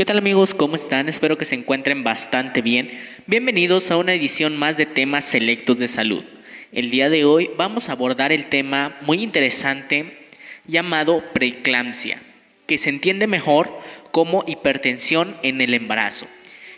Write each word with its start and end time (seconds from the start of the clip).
¿Qué 0.00 0.06
tal 0.06 0.16
amigos? 0.16 0.54
¿Cómo 0.54 0.76
están? 0.76 1.10
Espero 1.10 1.36
que 1.36 1.44
se 1.44 1.54
encuentren 1.54 2.02
bastante 2.04 2.62
bien. 2.62 2.90
Bienvenidos 3.26 3.90
a 3.90 3.98
una 3.98 4.14
edición 4.14 4.56
más 4.56 4.78
de 4.78 4.86
temas 4.86 5.26
selectos 5.26 5.78
de 5.78 5.88
salud. 5.88 6.24
El 6.72 6.90
día 6.90 7.10
de 7.10 7.26
hoy 7.26 7.50
vamos 7.58 7.90
a 7.90 7.92
abordar 7.92 8.32
el 8.32 8.46
tema 8.46 8.96
muy 9.02 9.22
interesante 9.22 10.26
llamado 10.66 11.22
preeclampsia, 11.34 12.22
que 12.66 12.78
se 12.78 12.88
entiende 12.88 13.26
mejor 13.26 13.78
como 14.10 14.42
hipertensión 14.46 15.36
en 15.42 15.60
el 15.60 15.74
embarazo. 15.74 16.26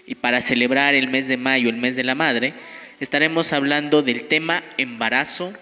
Y 0.05 0.17
para 0.17 0.41
celebrar 0.41 0.97
el 0.97 1.07
mes 1.07 1.29
de 1.29 1.37
mayo, 1.37 1.69
el 1.69 1.77
mes 1.77 1.95
de 1.95 2.03
la 2.03 2.17
madre, 2.17 2.55
estaremos 2.99 3.53
hablando 3.53 4.03
del 4.03 4.25
tema 4.25 4.65
embarazo 4.79 5.53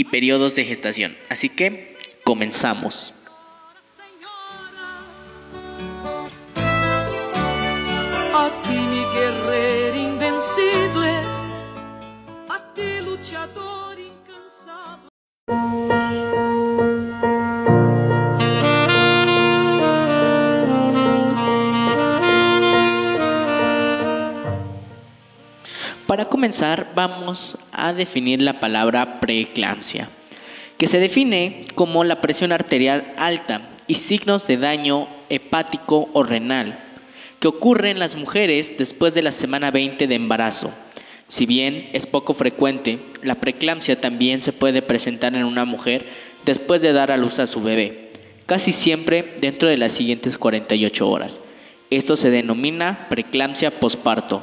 y 0.00 0.04
periodos 0.04 0.54
de 0.54 0.64
gestación. 0.64 1.14
Así 1.28 1.50
que 1.50 1.94
comenzamos. 2.24 3.12
Para 26.06 26.24
comenzar, 26.24 26.90
vamos 26.94 27.58
a 27.86 27.92
definir 27.92 28.40
la 28.40 28.60
palabra 28.60 29.20
preeclampsia, 29.20 30.08
que 30.78 30.86
se 30.86 30.98
define 30.98 31.64
como 31.74 32.04
la 32.04 32.20
presión 32.20 32.52
arterial 32.52 33.12
alta 33.16 33.68
y 33.86 33.96
signos 33.96 34.46
de 34.46 34.56
daño 34.56 35.08
hepático 35.28 36.08
o 36.12 36.22
renal, 36.22 36.78
que 37.40 37.48
ocurre 37.48 37.90
en 37.90 37.98
las 37.98 38.16
mujeres 38.16 38.76
después 38.78 39.14
de 39.14 39.22
la 39.22 39.32
semana 39.32 39.70
20 39.70 40.06
de 40.06 40.14
embarazo. 40.14 40.72
Si 41.26 41.46
bien 41.46 41.88
es 41.92 42.06
poco 42.06 42.34
frecuente, 42.34 42.98
la 43.22 43.36
preeclampsia 43.36 44.00
también 44.00 44.42
se 44.42 44.52
puede 44.52 44.82
presentar 44.82 45.34
en 45.34 45.44
una 45.44 45.64
mujer 45.64 46.06
después 46.44 46.82
de 46.82 46.92
dar 46.92 47.10
a 47.10 47.16
luz 47.16 47.38
a 47.38 47.46
su 47.46 47.62
bebé, 47.62 48.10
casi 48.46 48.72
siempre 48.72 49.34
dentro 49.40 49.68
de 49.68 49.76
las 49.76 49.92
siguientes 49.92 50.38
48 50.38 51.08
horas. 51.08 51.40
Esto 51.90 52.16
se 52.16 52.30
denomina 52.30 53.06
preeclampsia 53.08 53.80
posparto. 53.80 54.42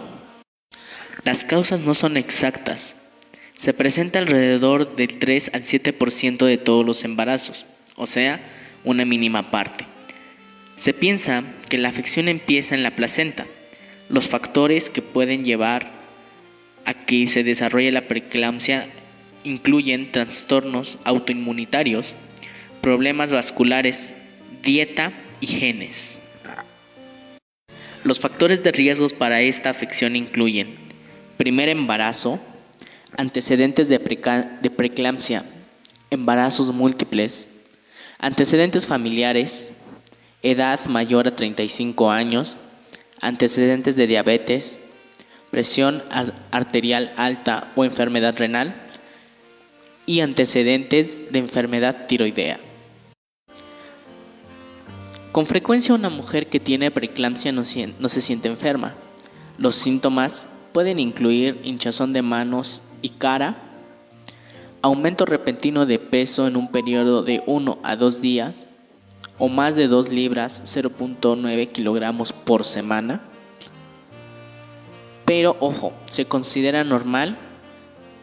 Las 1.24 1.44
causas 1.44 1.82
no 1.82 1.94
son 1.94 2.18
exactas. 2.18 2.96
Se 3.58 3.74
presenta 3.74 4.20
alrededor 4.20 4.96
del 4.96 5.18
3 5.18 5.52
al 5.54 5.64
7% 5.64 6.46
de 6.46 6.58
todos 6.58 6.86
los 6.86 7.04
embarazos, 7.04 7.66
o 7.96 8.06
sea, 8.06 8.40
una 8.84 9.04
mínima 9.04 9.50
parte. 9.50 9.86
Se 10.76 10.94
piensa 10.94 11.44
que 11.68 11.80
la 11.80 11.90
afección 11.90 12.28
empieza 12.28 12.76
en 12.76 12.84
la 12.84 12.96
placenta. 12.96 13.48
Los 14.10 14.28
factores 14.28 14.92
que 14.92 15.02
pueden 15.02 15.44
llevar 15.44 15.92
a 16.86 16.94
que 16.94 17.28
se 17.28 17.44
desarrolle 17.44 17.92
la 17.92 18.08
preeclampsia 18.08 18.88
incluyen 19.44 20.12
trastornos 20.12 21.00
autoinmunitarios, 21.04 22.16
problemas 22.82 23.34
vasculares, 23.34 24.14
dieta 24.62 25.14
y 25.42 25.48
genes. 25.48 26.20
Los 28.04 28.20
factores 28.20 28.62
de 28.62 28.72
riesgos 28.72 29.14
para 29.14 29.42
esta 29.42 29.72
afección 29.72 30.16
incluyen 30.16 30.76
primer 31.38 31.70
embarazo, 31.70 32.40
antecedentes 33.16 33.88
de, 33.88 34.00
de 34.62 34.70
preeclampsia, 34.70 35.46
embarazos 36.10 36.74
múltiples, 36.74 37.48
antecedentes 38.20 38.86
familiares, 38.86 39.72
edad 40.42 40.80
mayor 40.88 41.28
a 41.28 41.36
35 41.36 42.12
años, 42.12 42.58
antecedentes 43.22 43.96
de 43.96 44.08
diabetes, 44.08 44.80
presión 45.52 46.04
arterial 46.52 47.14
alta 47.16 47.72
o 47.76 47.86
enfermedad 47.86 48.36
renal 48.38 48.76
y 50.06 50.22
antecedentes 50.22 51.32
de 51.32 51.40
enfermedad 51.40 52.08
tiroidea. 52.08 52.60
Con 55.32 55.46
frecuencia 55.46 55.94
una 55.94 56.10
mujer 56.10 56.48
que 56.48 56.60
tiene 56.60 56.90
preeclampsia 56.92 57.52
no, 57.52 57.62
no 58.00 58.10
se 58.10 58.22
siente 58.22 58.48
enferma. 58.48 58.96
Los 59.58 59.76
síntomas 59.76 60.48
pueden 60.78 61.00
incluir 61.00 61.60
hinchazón 61.64 62.14
de 62.14 62.22
manos 62.22 62.84
y 63.02 63.10
cara, 63.10 63.58
aumento 64.84 65.26
repentino 65.26 65.88
de 65.88 65.98
peso 65.98 66.46
en 66.46 66.56
un 66.56 66.70
periodo 66.70 67.24
de 67.24 67.42
1 67.48 67.80
a 67.82 67.96
2 67.96 68.22
días 68.22 68.68
o 69.40 69.50
más 69.50 69.76
de 69.76 69.88
2 69.88 70.10
libras 70.10 70.62
0.9 70.66 71.72
kilogramos 71.72 72.32
por 72.32 72.64
semana. 72.64 73.24
Pero 75.26 75.58
ojo, 75.62 75.94
se 76.12 76.26
considera 76.26 76.84
normal 76.84 77.40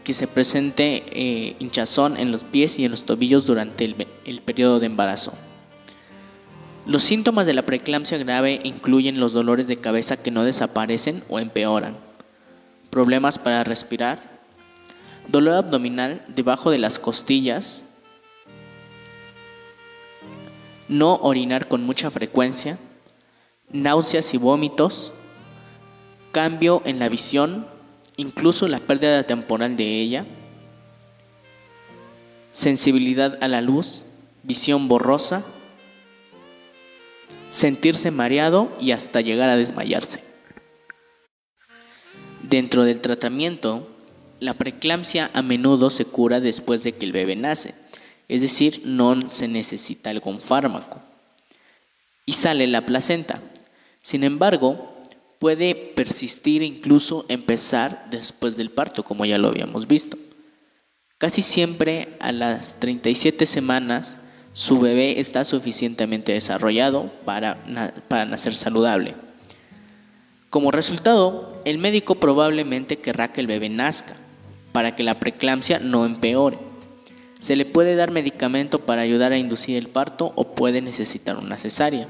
que 0.04 0.14
se 0.14 0.28
presente 0.28 1.02
eh, 1.10 1.56
hinchazón 1.58 2.16
en 2.16 2.30
los 2.30 2.44
pies 2.44 2.78
y 2.78 2.84
en 2.84 2.92
los 2.92 3.04
tobillos 3.04 3.46
durante 3.46 3.84
el, 3.84 4.06
el 4.24 4.42
periodo 4.42 4.78
de 4.78 4.86
embarazo. 4.86 5.32
Los 6.86 7.02
síntomas 7.02 7.48
de 7.48 7.54
la 7.54 7.66
preeclampsia 7.66 8.18
grave 8.18 8.60
incluyen 8.62 9.18
los 9.18 9.32
dolores 9.32 9.66
de 9.66 9.78
cabeza 9.78 10.18
que 10.18 10.30
no 10.30 10.44
desaparecen 10.44 11.24
o 11.28 11.40
empeoran, 11.40 12.03
problemas 12.94 13.40
para 13.40 13.64
respirar, 13.64 14.20
dolor 15.26 15.56
abdominal 15.56 16.24
debajo 16.28 16.70
de 16.70 16.78
las 16.78 17.00
costillas, 17.00 17.82
no 20.86 21.16
orinar 21.16 21.66
con 21.66 21.82
mucha 21.82 22.12
frecuencia, 22.12 22.78
náuseas 23.72 24.32
y 24.32 24.36
vómitos, 24.36 25.12
cambio 26.30 26.82
en 26.84 27.00
la 27.00 27.08
visión, 27.08 27.66
incluso 28.16 28.68
la 28.68 28.78
pérdida 28.78 29.24
temporal 29.24 29.76
de 29.76 30.00
ella, 30.00 30.24
sensibilidad 32.52 33.42
a 33.42 33.48
la 33.48 33.60
luz, 33.60 34.04
visión 34.44 34.86
borrosa, 34.86 35.42
sentirse 37.50 38.12
mareado 38.12 38.70
y 38.78 38.92
hasta 38.92 39.20
llegar 39.20 39.48
a 39.48 39.56
desmayarse. 39.56 40.33
Dentro 42.54 42.84
del 42.84 43.00
tratamiento, 43.00 43.84
la 44.38 44.54
preeclampsia 44.54 45.28
a 45.34 45.42
menudo 45.42 45.90
se 45.90 46.04
cura 46.04 46.38
después 46.38 46.84
de 46.84 46.92
que 46.92 47.04
el 47.04 47.10
bebé 47.10 47.34
nace, 47.34 47.74
es 48.28 48.42
decir, 48.42 48.82
no 48.84 49.28
se 49.32 49.48
necesita 49.48 50.10
algún 50.10 50.40
fármaco. 50.40 51.02
Y 52.24 52.34
sale 52.34 52.68
la 52.68 52.86
placenta. 52.86 53.42
Sin 54.02 54.22
embargo, 54.22 55.02
puede 55.40 55.74
persistir 55.74 56.62
e 56.62 56.66
incluso 56.66 57.26
empezar 57.28 58.06
después 58.10 58.56
del 58.56 58.70
parto, 58.70 59.02
como 59.02 59.24
ya 59.24 59.36
lo 59.36 59.48
habíamos 59.48 59.88
visto. 59.88 60.16
Casi 61.18 61.42
siempre 61.42 62.10
a 62.20 62.30
las 62.30 62.78
37 62.78 63.46
semanas 63.46 64.20
su 64.52 64.78
bebé 64.78 65.18
está 65.18 65.44
suficientemente 65.44 66.34
desarrollado 66.34 67.10
para, 67.24 67.64
para 68.06 68.26
nacer 68.26 68.54
saludable. 68.54 69.16
Como 70.54 70.70
resultado, 70.70 71.52
el 71.64 71.78
médico 71.78 72.14
probablemente 72.14 73.00
querrá 73.00 73.32
que 73.32 73.40
el 73.40 73.48
bebé 73.48 73.68
nazca, 73.70 74.14
para 74.70 74.94
que 74.94 75.02
la 75.02 75.18
preeclampsia 75.18 75.80
no 75.80 76.06
empeore. 76.06 76.60
Se 77.40 77.56
le 77.56 77.64
puede 77.64 77.96
dar 77.96 78.12
medicamento 78.12 78.78
para 78.78 79.02
ayudar 79.02 79.32
a 79.32 79.36
inducir 79.36 79.76
el 79.76 79.88
parto 79.88 80.32
o 80.36 80.54
puede 80.54 80.80
necesitar 80.80 81.38
una 81.38 81.58
cesárea. 81.58 82.06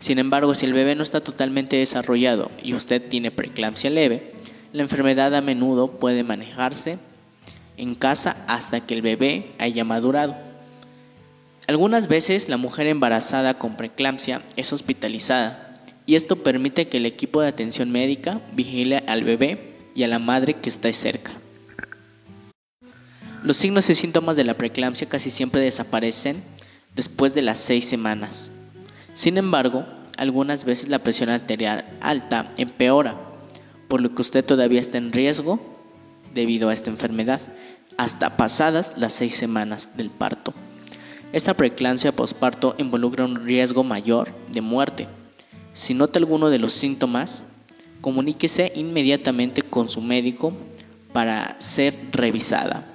Sin 0.00 0.18
embargo, 0.18 0.56
si 0.56 0.66
el 0.66 0.72
bebé 0.72 0.96
no 0.96 1.04
está 1.04 1.20
totalmente 1.20 1.76
desarrollado 1.76 2.50
y 2.60 2.74
usted 2.74 3.08
tiene 3.08 3.30
preeclampsia 3.30 3.88
leve, 3.88 4.32
la 4.72 4.82
enfermedad 4.82 5.32
a 5.32 5.40
menudo 5.40 5.92
puede 5.92 6.24
manejarse 6.24 6.98
en 7.76 7.94
casa 7.94 8.36
hasta 8.48 8.80
que 8.80 8.94
el 8.94 9.02
bebé 9.02 9.52
haya 9.60 9.84
madurado. 9.84 10.34
Algunas 11.68 12.08
veces 12.08 12.48
la 12.48 12.56
mujer 12.56 12.88
embarazada 12.88 13.54
con 13.60 13.76
preeclampsia 13.76 14.42
es 14.56 14.72
hospitalizada 14.72 15.73
y 16.06 16.14
esto 16.14 16.42
permite 16.42 16.88
que 16.88 16.98
el 16.98 17.06
equipo 17.06 17.40
de 17.40 17.48
atención 17.48 17.90
médica 17.90 18.40
vigile 18.52 19.02
al 19.06 19.24
bebé 19.24 19.74
y 19.94 20.02
a 20.02 20.08
la 20.08 20.18
madre 20.18 20.54
que 20.54 20.68
está 20.68 20.92
cerca. 20.92 21.32
Los 23.42 23.58
signos 23.58 23.90
y 23.90 23.94
síntomas 23.94 24.36
de 24.36 24.44
la 24.44 24.54
preeclampsia 24.54 25.08
casi 25.08 25.30
siempre 25.30 25.60
desaparecen 25.60 26.42
después 26.94 27.34
de 27.34 27.42
las 27.42 27.58
seis 27.58 27.84
semanas. 27.84 28.50
Sin 29.12 29.36
embargo, 29.36 29.84
algunas 30.16 30.64
veces 30.64 30.88
la 30.88 31.00
presión 31.00 31.28
arterial 31.28 31.84
alta 32.00 32.50
empeora, 32.56 33.20
por 33.88 34.00
lo 34.00 34.14
que 34.14 34.22
usted 34.22 34.44
todavía 34.44 34.80
está 34.80 34.98
en 34.98 35.12
riesgo 35.12 35.60
debido 36.32 36.68
a 36.68 36.72
esta 36.72 36.90
enfermedad, 36.90 37.40
hasta 37.96 38.36
pasadas 38.36 38.94
las 38.96 39.12
seis 39.12 39.36
semanas 39.36 39.90
del 39.96 40.10
parto. 40.10 40.54
Esta 41.32 41.54
preeclampsia 41.54 42.14
posparto 42.14 42.74
involucra 42.78 43.24
un 43.24 43.44
riesgo 43.44 43.84
mayor 43.84 44.30
de 44.52 44.60
muerte. 44.60 45.08
Si 45.74 45.92
nota 45.92 46.20
alguno 46.20 46.50
de 46.50 46.60
los 46.60 46.72
síntomas, 46.72 47.42
comuníquese 48.00 48.72
inmediatamente 48.76 49.60
con 49.60 49.90
su 49.90 50.00
médico 50.00 50.52
para 51.12 51.60
ser 51.60 51.96
revisada. 52.12 52.86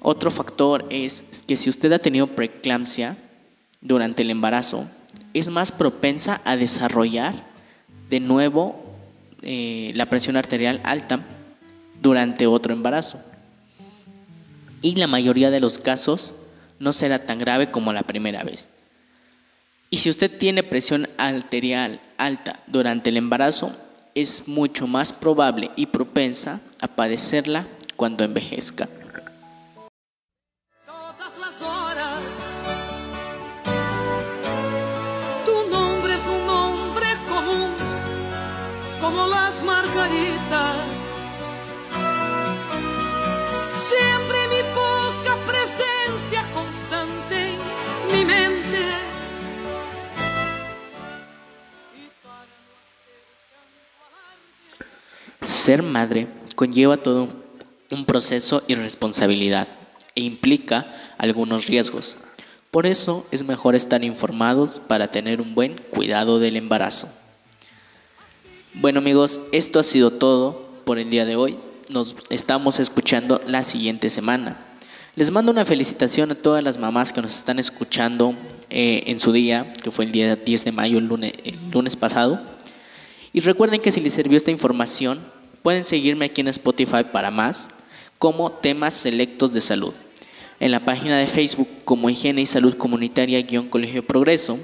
Otro 0.00 0.30
factor 0.30 0.86
es 0.88 1.24
que 1.48 1.56
si 1.56 1.68
usted 1.68 1.92
ha 1.92 1.98
tenido 1.98 2.28
preeclampsia 2.28 3.16
durante 3.80 4.22
el 4.22 4.30
embarazo, 4.30 4.86
es 5.34 5.50
más 5.50 5.72
propensa 5.72 6.40
a 6.44 6.56
desarrollar 6.56 7.34
de 8.08 8.20
nuevo 8.20 8.80
eh, 9.42 9.90
la 9.96 10.06
presión 10.06 10.36
arterial 10.36 10.80
alta 10.84 11.26
durante 12.00 12.46
otro 12.46 12.72
embarazo. 12.72 13.20
Y 14.80 14.94
la 14.94 15.08
mayoría 15.08 15.50
de 15.50 15.60
los 15.60 15.80
casos 15.80 16.34
no 16.78 16.92
será 16.92 17.26
tan 17.26 17.40
grave 17.40 17.72
como 17.72 17.92
la 17.92 18.04
primera 18.04 18.44
vez. 18.44 18.68
Y 19.92 19.98
si 19.98 20.08
usted 20.08 20.38
tiene 20.38 20.62
presión 20.62 21.08
arterial 21.18 22.00
alta 22.16 22.62
durante 22.68 23.10
el 23.10 23.16
embarazo, 23.16 23.74
es 24.14 24.46
mucho 24.46 24.86
más 24.86 25.12
probable 25.12 25.72
y 25.74 25.86
propensa 25.86 26.60
a 26.80 26.86
padecerla 26.86 27.66
cuando 27.96 28.22
envejezca. 28.22 28.88
Todas 30.86 31.36
las 31.38 31.60
horas, 31.60 32.22
tu 35.44 35.70
nombre 35.70 36.14
es 36.14 36.26
un 36.28 36.46
nombre 36.46 37.06
común, 37.28 37.72
como 39.00 39.26
las 39.26 39.60
margaritas. 39.64 40.99
Ser 55.50 55.82
madre 55.82 56.28
conlleva 56.54 56.98
todo 56.98 57.26
un 57.90 58.04
proceso 58.04 58.62
y 58.68 58.76
responsabilidad 58.76 59.66
e 60.14 60.20
implica 60.20 60.94
algunos 61.18 61.66
riesgos. 61.66 62.16
Por 62.70 62.86
eso 62.86 63.26
es 63.32 63.42
mejor 63.42 63.74
estar 63.74 64.04
informados 64.04 64.80
para 64.86 65.10
tener 65.10 65.40
un 65.40 65.56
buen 65.56 65.74
cuidado 65.90 66.38
del 66.38 66.54
embarazo. 66.54 67.08
Bueno 68.74 69.00
amigos, 69.00 69.40
esto 69.50 69.80
ha 69.80 69.82
sido 69.82 70.12
todo 70.12 70.70
por 70.84 71.00
el 71.00 71.10
día 71.10 71.26
de 71.26 71.34
hoy. 71.34 71.58
Nos 71.88 72.14
estamos 72.28 72.78
escuchando 72.78 73.42
la 73.44 73.64
siguiente 73.64 74.08
semana. 74.08 74.56
Les 75.16 75.32
mando 75.32 75.50
una 75.50 75.64
felicitación 75.64 76.30
a 76.30 76.36
todas 76.36 76.62
las 76.62 76.78
mamás 76.78 77.12
que 77.12 77.22
nos 77.22 77.36
están 77.36 77.58
escuchando 77.58 78.36
eh, 78.70 79.02
en 79.06 79.18
su 79.18 79.32
día, 79.32 79.72
que 79.82 79.90
fue 79.90 80.04
el 80.04 80.12
día 80.12 80.36
10 80.36 80.64
de 80.64 80.70
mayo, 80.70 80.98
el 80.98 81.06
lunes, 81.06 81.32
el 81.42 81.58
lunes 81.72 81.96
pasado. 81.96 82.40
Y 83.32 83.40
recuerden 83.40 83.80
que 83.80 83.90
si 83.90 84.00
les 84.00 84.14
sirvió 84.14 84.36
esta 84.36 84.52
información, 84.52 85.39
pueden 85.62 85.84
seguirme 85.84 86.26
aquí 86.26 86.40
en 86.40 86.48
Spotify 86.48 87.04
para 87.12 87.30
más, 87.30 87.68
como 88.18 88.52
temas 88.52 88.94
selectos 88.94 89.52
de 89.52 89.60
salud. 89.60 89.94
En 90.58 90.72
la 90.72 90.84
página 90.84 91.18
de 91.18 91.26
Facebook 91.26 91.68
como 91.84 92.10
Higiene 92.10 92.42
y 92.42 92.46
Salud 92.46 92.76
Comunitaria-Colegio 92.76 94.06
Progreso. 94.06 94.58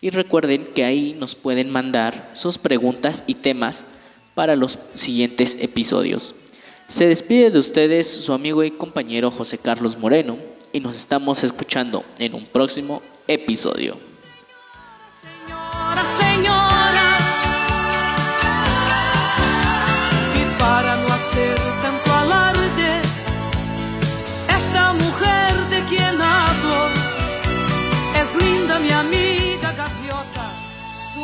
Y 0.00 0.10
recuerden 0.10 0.68
que 0.74 0.84
ahí 0.84 1.16
nos 1.18 1.34
pueden 1.34 1.70
mandar 1.70 2.30
sus 2.34 2.58
preguntas 2.58 3.24
y 3.26 3.34
temas 3.34 3.86
para 4.34 4.54
los 4.54 4.78
siguientes 4.94 5.56
episodios. 5.60 6.34
Se 6.86 7.08
despide 7.08 7.50
de 7.50 7.58
ustedes 7.58 8.06
su 8.06 8.32
amigo 8.32 8.62
y 8.62 8.70
compañero 8.70 9.30
José 9.30 9.58
Carlos 9.58 9.98
Moreno 9.98 10.36
y 10.72 10.78
nos 10.78 10.94
estamos 10.94 11.42
escuchando 11.42 12.04
en 12.18 12.34
un 12.34 12.46
próximo 12.46 13.02
episodio. 13.26 13.96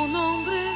tu 0.03 0.09
nombre. 0.09 0.72